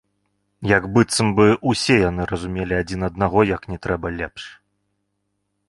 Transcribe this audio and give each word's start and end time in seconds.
Як 0.77 0.87
быццам 0.95 1.27
бы 1.39 1.45
ўсе 1.73 1.97
яны 2.09 2.23
разумелі 2.33 2.73
адзін 2.81 3.07
аднаго 3.11 3.39
як 3.53 3.61
не 3.75 3.81
трэба 3.85 4.07
лепш. 4.19 4.43